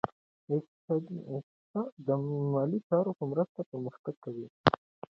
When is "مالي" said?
2.53-2.79